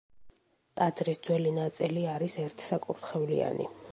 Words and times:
ტაძრის 0.79 1.19
ძველი 1.27 1.51
ნაწილი 1.59 2.05
არის 2.15 2.39
ერთსაკურთხევლიანი. 2.47 3.71